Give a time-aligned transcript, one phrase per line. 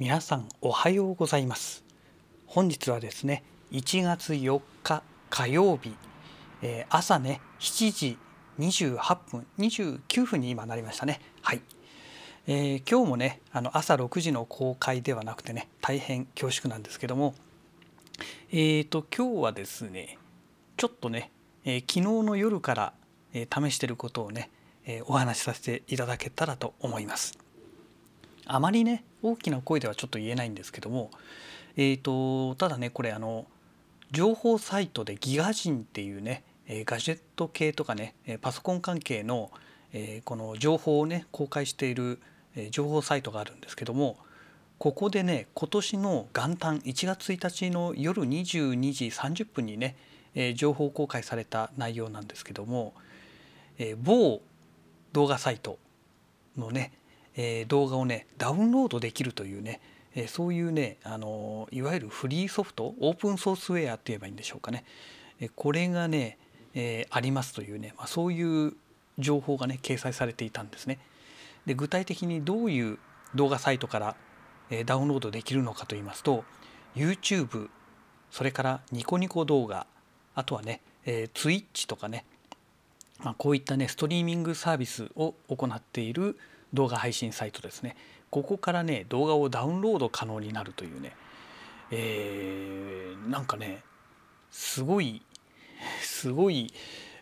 [0.00, 1.84] 皆さんおはようございます。
[2.46, 5.94] 本日はですね1月4日火曜日、
[6.62, 8.18] えー、朝ね7時
[8.58, 11.20] 28分29分に今なりましたね。
[11.42, 11.60] はい、
[12.46, 17.34] えー、今日もねあの朝6時の公開ではなくてね大変恐縮なんですけども
[18.50, 20.16] えーと今日はですね
[20.78, 21.30] ちょっとね、
[21.66, 22.92] えー、昨日の夜から、
[23.34, 24.48] え試してることをね、
[24.86, 27.36] えお話しさせていただけたらと思います。
[28.46, 31.10] あまりね大きな声ではちょっと言えないんですけども、
[31.76, 33.46] えーと、ただねこれあの
[34.10, 39.50] 情報サイトでギガ人っていうねガジェット系とかねパソコン関係の
[40.24, 42.20] この情報をね公開している
[42.70, 44.18] 情報サイトがあるんですけども
[44.78, 49.96] ここでね今年の元旦1月1日の夜22時30分にね
[50.54, 52.94] 情報公開された内容なんですけども
[53.98, 54.40] 某
[55.12, 55.78] 動画サイト
[56.56, 56.92] のね
[57.36, 59.80] えー、動画をねダウンロードできるというね、
[60.14, 64.84] えー、そういうねあのいわゆるフリーソフトオープンソースウェアって言えばいいんでしょうかね、
[65.40, 66.38] えー、これがね、
[66.74, 68.74] えありますというね、まあ、そういう
[69.18, 70.98] 情報がね掲載されていたんですね。
[71.66, 72.98] で具体的にどういう
[73.34, 74.16] 動画サイトから、
[74.70, 76.44] えダウンロードできるのかと言いますと
[76.94, 77.70] YouTube
[78.30, 79.86] それからニコニコ動画
[80.34, 82.24] あとはね、えー、Twitch とかね、
[83.22, 86.38] まあ、こういったねストリーミングサービスを行っている
[86.74, 87.96] 動画配信サイトですね。
[88.30, 91.16] ここからね動画をダウンロード可能になるというね、
[91.90, 93.82] えー、なんかね
[94.50, 95.22] すごい
[96.00, 96.72] すごい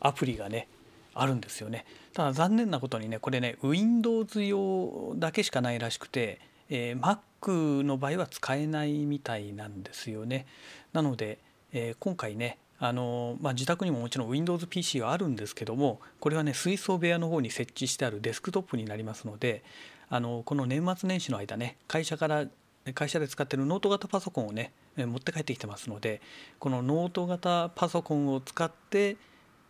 [0.00, 0.68] アプリがね
[1.14, 1.84] あるんですよね。
[2.12, 10.46] ただ残念なことにねこれね Windows 用だけしかないらしくて、えー、Mac の場合は使えないみたいなんですよね。
[10.92, 11.38] なので、
[11.72, 19.62] えー、今回ねあのまあ、自宅にももちろん WindowsPC はあるんですけどもこれはね水槽部屋の方に設置してあるデスクトップになりますので
[20.10, 22.44] あのこの年末年始の間ね会社から
[22.92, 26.20] 会社で使ってるノート型パソコンをね持って帰ってきてますので
[26.58, 29.16] このノート型パソコンを使って、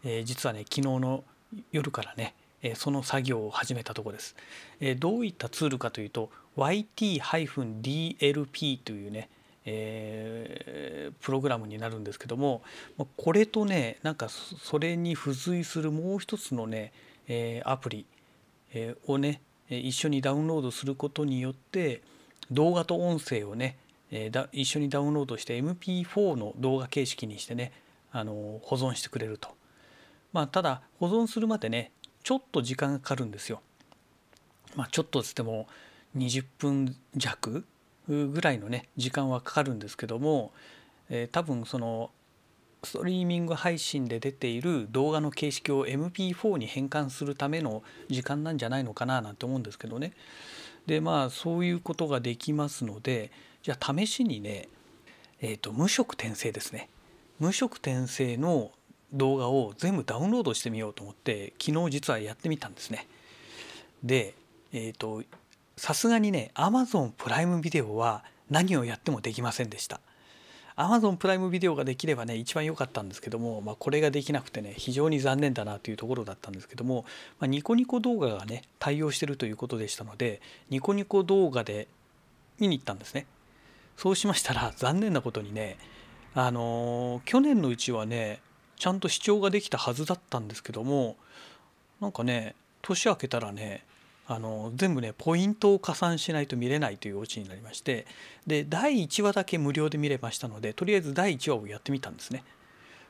[0.04, 1.22] えー、実はね昨日の
[1.70, 2.34] 夜からね
[2.76, 4.34] その作業を始めたところです。
[4.98, 9.28] どういったツールかというと YT-DLP というね
[9.64, 12.62] えー、プログラムになるんですけども
[13.16, 16.92] これとねなんかそれに付随するもう一つのね、
[17.28, 18.06] えー、アプリ、
[18.74, 22.02] えー、をね一緒にダウンロードすることによって
[22.50, 23.76] 動画と音声をね、
[24.10, 27.72] えー、一緒にダウンロードして MP4 の動画形式にしてね
[28.10, 29.48] あの保存してくれると。
[30.32, 33.60] まあ、ただ保存するまでねちょっと時間がかかるんですよ。
[34.76, 35.66] まあ、ちょっとつっても
[36.16, 37.64] 20分弱
[38.08, 40.52] ぐらいのね時間はかかるんですけども、
[41.08, 42.10] えー、多分その
[42.84, 50.12] ストリーミング配信で出ている動画の形式を MP4 に変換するための時間なんじゃないのかななんて思うんですけどね。
[50.86, 53.30] でまあそういうことができますので
[53.62, 54.68] じゃあ試しにね、
[55.40, 56.88] えーと、無色転生ですね
[57.38, 58.72] 無色転生の
[59.12, 63.06] 動画を全部ダウンロードしてみようと思って昨日実はやってみたんですね。
[64.02, 64.34] で、
[64.72, 65.22] えーと
[65.76, 70.00] さすがにね Amazon プライムビデオは何をやってもできませんでした。
[70.76, 77.04] Amazon プライムビデオができればね一番良かったんですけども、まあ、これができなくてね非常に残念だなというところだったんですけども、
[77.38, 80.40] まあ、ニコニコ動画がね対応してるということでしたので
[80.70, 81.88] ニコニコ動画で
[82.58, 83.26] 見に行ったんですね。
[83.96, 85.76] そうしましたら残念なことにね
[86.34, 88.40] あのー、去年のうちはね
[88.76, 91.16] ちゃんと視聴ができたはずだったんですけども
[92.00, 93.84] なんかね年明けたらね
[94.32, 98.06] あの全部ねポイントを加算しないと見れないというオチになりまして
[98.46, 102.42] で第1話だけ無料で見れましたのでとりあえず第1話をやってみたんですね。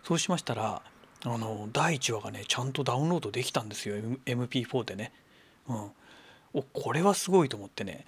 [0.02, 0.82] そうしましたら
[1.24, 3.96] あの第1話がねちゃんとダウンロードできたんですよ
[4.26, 5.12] MP4 でね。
[5.68, 5.90] うん。
[6.54, 8.04] おこれはすごいと思ってね、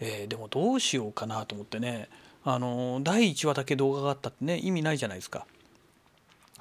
[0.00, 2.08] えー、でもどうしようかなと思ってね。
[2.44, 5.46] あの第1話だけ動画があったってね意味ないじゃないですか。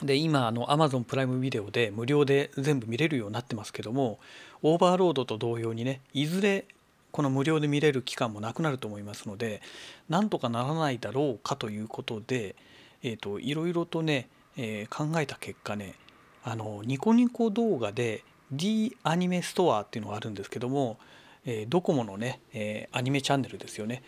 [0.03, 4.19] で今あの Amazon プライムビデオで無料で全部見れるようになってますけども
[4.63, 6.65] オーバーロードと同様にねいずれ
[7.11, 9.61] この無料で見れる期間もなくなると思いますので
[10.09, 12.55] なんとかならないだろうかということで、
[13.03, 15.95] えーと、いろいろとね、え、考えた結果ね
[16.43, 20.97] あのニコニコ動画で D アニメストアっていうのがあるんですけども、
[21.45, 24.03] え、ドコモのね、え、アニメチャンネルですよね。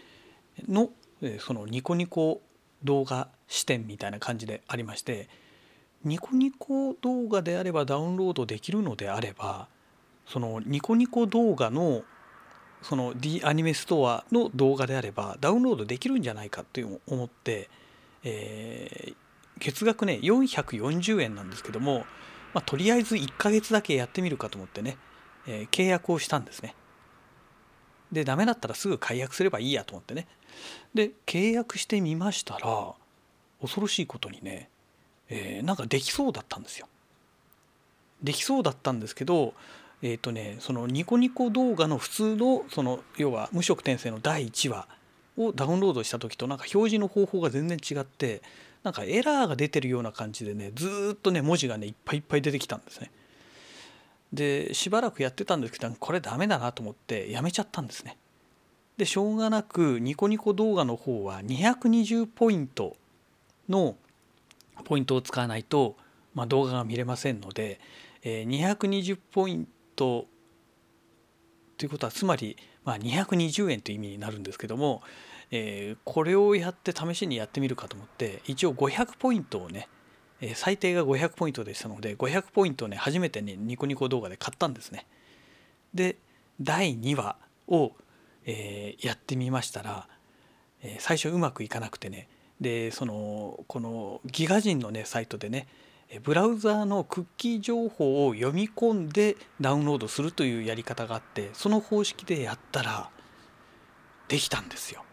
[0.67, 0.89] の、
[1.21, 2.41] え、そのニコニコ
[2.83, 5.29] 動画視点みたいな感じでありまして
[6.03, 9.67] ニコニコ動画であればダウンロードできるのであれば
[10.25, 12.03] そのニコニコ動画の
[12.81, 17.69] その D アニメストアの動画であればダウンロードできるんじゃないかって思って、
[18.23, 19.15] えー、
[19.59, 22.05] 月額ね440円なんですけども、
[22.53, 24.97] まあ、とりあえず1ヶ月だけやってみるかと思ってね、
[25.47, 26.75] えー、契約をしたんですね。
[28.11, 30.27] でダメだったらすぐ解約すればいいやと思ってね
[30.93, 32.93] で契約してみましたら
[33.59, 34.69] 恐ろしいことにね、
[35.29, 36.87] えー、なんかできそうだったんですよ。
[38.21, 39.53] できそうだったんですけど
[40.01, 44.87] えっ、ー、とねそのニコニコ動画の普通のその要は無色転生の第1話
[45.37, 48.41] をダウンロードした時となんか表示の方法が全然違って
[48.83, 53.11] なんかエラーが出てるような感じでねずっとね文字がねいっぱいいっぱい出てきたんですね。
[54.31, 58.17] でしばらくやってたんですけどこれダメだなと思ってやめちゃったんですね。
[58.97, 62.95] でしょうがなくニコニコ動画の方は220ポイント
[63.69, 63.95] の
[64.83, 65.95] ポイントを使わないと、
[66.33, 67.79] まあ、動画が見れませんので、
[68.23, 70.25] えー、220ポイント
[71.77, 75.01] ということはつまり、まあ、220円という意味になるんですけども、
[75.51, 79.87] えー、これをやって試しにやってみるかと思って一応500ポイントをね
[80.55, 85.05] 最低が500ポイントでしたので500ポイントね初めてねニコニコ動画で買ったんですね。
[85.93, 86.17] で
[86.59, 87.37] 第2話
[87.67, 87.93] を、
[88.45, 90.07] えー、やってみましたら、
[90.81, 92.27] えー、最初うまくいかなくてね
[92.61, 95.67] でそのこのギガ人のねサイトでね
[96.23, 103.09] ブラウザーのクッキー情報を読み込んでダウンロードするというやり方があってその方式でやったら
[104.27, 105.03] できたんですよ。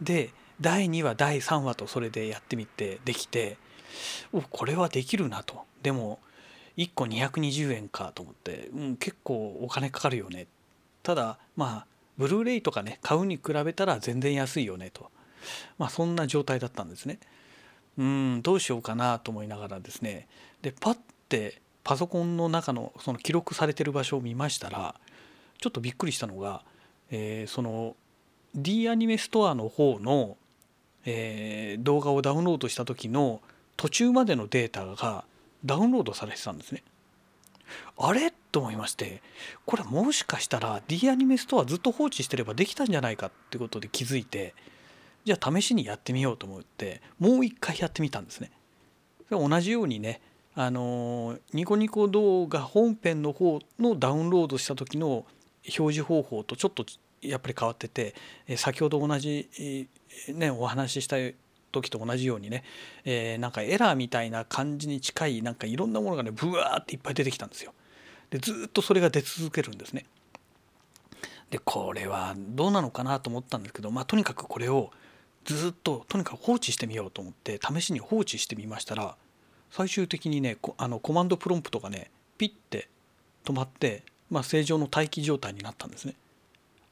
[0.00, 0.30] で
[0.60, 3.58] 第2話第3話とそれでやってみてできて
[4.32, 5.64] おこれはできるなと。
[5.82, 6.20] でも
[6.76, 10.46] 1個220円かと思って、うん、結構お金かかるよね。
[11.02, 11.86] ただまあ
[12.16, 15.10] ブルーレイとかね買うに比べたら全然安いよねと。
[15.78, 17.18] まあそんな状態だったんですね。
[17.98, 20.26] うんどうしようかなと思いながらですね。
[20.62, 20.98] でパッ
[21.28, 24.94] てパソコンの中のその記録されてる場所を見ましたら
[25.60, 26.62] ちょっとびっくりしたのが、
[27.10, 27.96] えー、その
[28.54, 30.36] D アニメストアの方の、
[31.04, 33.40] えー、動画をダウンロードした時の
[33.76, 35.24] 途中までのデータが
[35.64, 36.82] ダウンロードされてたんですね。
[37.98, 38.32] あれ？
[38.52, 39.22] と思いまして
[39.64, 44.54] これもしかしたら D アニメストアずっと放置してればできたんじゃないかってことで気づいて
[45.24, 48.50] じゃあ試しにやってみようと思ってもう一回やってみたんですね。
[49.30, 50.20] 同じようにね
[50.54, 55.24] あのニコニコ動画本編の方のダウンロードした時の
[55.64, 56.84] 表示方法とちょっと
[57.22, 58.14] やっぱり変わってて
[58.56, 59.88] 先ほど同じ
[60.28, 61.16] ねお話しした
[61.70, 62.64] 時と同じようにね、
[63.04, 67.72] えー、なんかエラーみたいな感じに近いなんかいろんなものがねブワーっていっぱい出てきたんですよ。
[68.30, 70.04] でずっとそれが出続けるんですね。
[71.50, 74.90] でこれはどうなのかなと思ったんですけど、まあ、とにかくこれを
[75.44, 79.16] ずっととにかく放置してみようと思って試しに放置してみましたら
[79.70, 82.88] 最終的にねあのコマンドプロンプトがねピッて
[83.44, 86.14] 止まって、まあ、正常の待機状態になったんですね。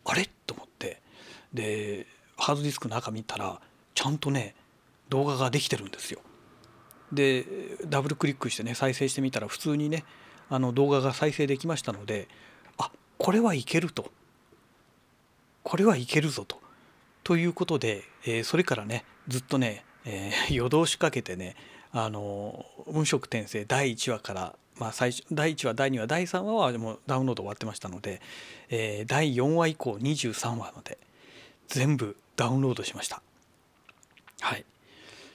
[0.04, 0.28] あれ？
[0.46, 1.00] と思って
[1.52, 2.06] で
[2.36, 3.60] ハードディスクの中見たら
[3.94, 4.54] ちゃんとね
[5.08, 6.20] 動画ができてるんですよ。
[7.12, 7.44] で
[7.86, 10.04] ダブルクリックしてね再生してみたら普通にね
[10.48, 12.28] あの動画が再生できましたので
[12.78, 14.10] あこれはいけると
[15.62, 16.59] これはいけるぞと。
[17.24, 21.56] ということで、えー、それからねずっとね、えー、 夜通しかけてね
[21.92, 28.20] あの無色転生第1話から、まあ、最初第1話第2話第3話はもうダウンロード終わってましたので、
[28.68, 30.98] えー、第4話以降23話まで
[31.68, 33.22] 全部ダウンロードしました。
[34.40, 34.64] はい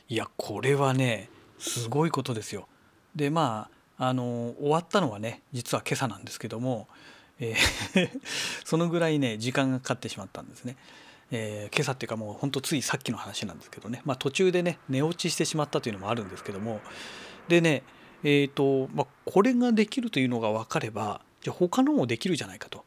[0.08, 2.68] いやこれはねすごいことですよ。
[3.16, 6.88] でまああの終わったのはね実は今朝なんですけども、
[7.40, 8.20] えー
[8.66, 10.76] そのぐらいね時間がかかってしまったんですね。
[11.32, 16.82] えー、今朝っていうかもうほんとついさっきの話なんですけどね、まあ、途中でね寝落ちしてしまったというのもあるんですけども
[17.48, 17.84] でね
[18.24, 22.84] えーとまあ、これができるというのが分かればじゃあ他のもできるじゃないかと。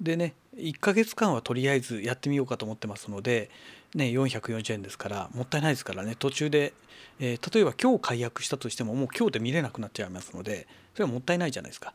[0.00, 3.50] でね1ヶ月間はとりあえずやってみようかと思ってますので、
[3.94, 6.72] ね、440円ですからもったいないですからね途中で、
[7.18, 11.92] えー、例えば今日解約したとしてももう今日で見れなくなっちゃいますのでそれはもったいないじゃないですか。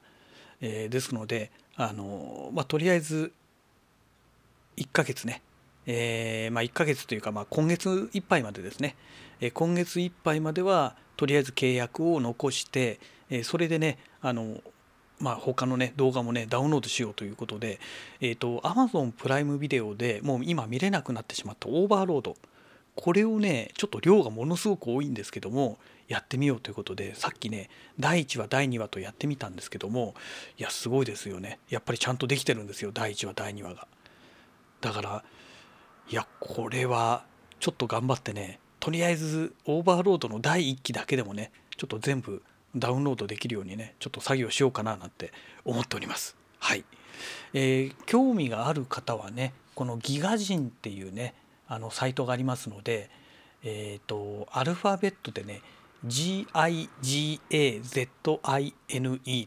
[0.61, 3.31] えー、ですのであの、まあ、とりあえず
[4.77, 5.41] 1ヶ月ね、
[5.87, 8.95] えー、まあ、1ヶ月というか、まあ、今月いっぱいまでですね、
[9.41, 12.99] え今月いっぱいまではとりあえず契約を残して、
[13.29, 14.61] えそれでねあの
[15.19, 17.79] まあ、他のね動画もねダウンロードしようということで、
[18.19, 22.35] えーと、Amazon プライムビデオでもう今見れなくなってしまったオーバーロード。
[22.95, 25.77] これをねちょっと量がものすごく多いんですけども
[26.07, 30.15] やってみようということでさっきね第1話第2話とやってみたんですけども
[30.57, 31.59] いやすごいですよね。
[31.69, 33.87] やっぱりちゃんとできてるんですよ第1話第2話が。
[34.81, 35.23] だから
[36.09, 37.25] いやこれは
[37.59, 42.43] ちょっと頑張ってねとりあえずオーバーロードの第1期だけでもねちょっと全部
[42.75, 45.31] ダウンロードできるようにねちょっと作業しようかななんて
[45.63, 46.35] 思っております。
[46.59, 46.85] はい、
[47.53, 51.33] えー、興味がある方はねこのギガ人っていうね
[51.67, 53.09] あのサイトがありますので、
[53.63, 55.61] えーと、アルファベットでね
[56.05, 57.39] GIGAZINE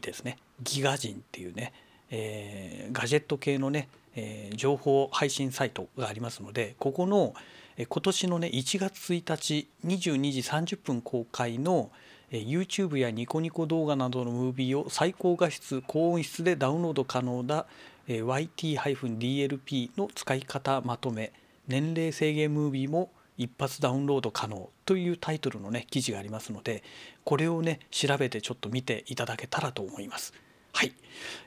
[0.01, 1.71] ですねギガ人っていうね、
[2.11, 3.87] えー、ガジェット系のね
[4.19, 7.33] え、情報配信サイトがありますのでここの、
[7.77, 11.91] え、今年のね1月1日22時30分公開の、
[12.31, 17.65] え、YouTube やニコニコ動画などのムービーを最高画質高音質でダウンロード可能な、
[18.07, 21.31] え、YT-DLP の使い方まとめ
[21.67, 26.83] 年齢制限ムービーも一発ダウンロード可能というタイトルのね記事がありますので
[27.23, 30.33] これをね調べてちょっと見ていただけたらと思います。
[30.73, 30.93] はい、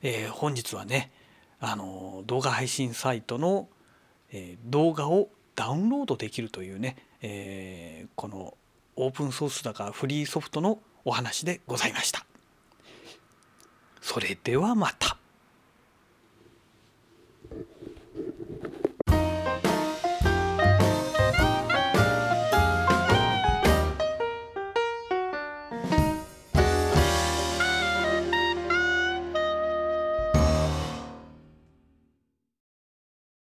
[0.03, 1.11] えー、本日はね
[1.65, 3.69] あの動画配信サイトの、
[4.33, 8.55] え、動画をダウンロードできるというね、えー、この
[8.97, 12.27] オープンソースだからフリーソフトのお話でございました。
[14.01, 15.12] それではまた。